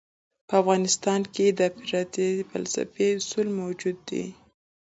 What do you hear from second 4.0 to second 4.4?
دي.